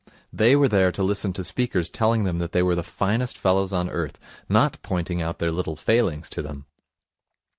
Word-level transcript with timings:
They 0.33 0.55
were 0.55 0.67
there 0.67 0.91
to 0.93 1.03
listen 1.03 1.31
to 1.33 1.43
speakers 1.43 1.87
telling 1.87 2.23
them 2.23 2.39
that 2.39 2.53
they 2.53 2.63
were 2.63 2.73
the 2.73 2.81
finest 2.81 3.37
fellows 3.37 3.71
on 3.71 3.87
earth, 3.87 4.17
not 4.49 4.81
pointing 4.81 5.21
out 5.21 5.37
their 5.37 5.51
little 5.51 5.75
failings 5.75 6.27
to 6.31 6.41
them. 6.41 6.65